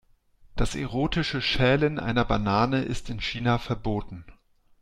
[0.55, 4.25] Das erotische Schälen einer Banane ist in China verboten.